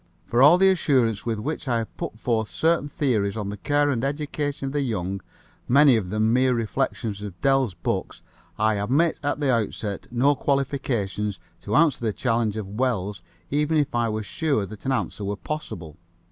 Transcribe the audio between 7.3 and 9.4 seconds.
Dell's book, I admit at